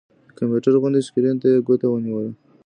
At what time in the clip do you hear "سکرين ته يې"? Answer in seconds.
1.07-1.63